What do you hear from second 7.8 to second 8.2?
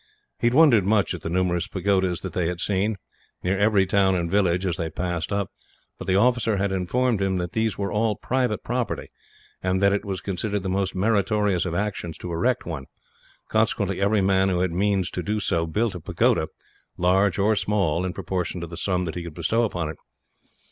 all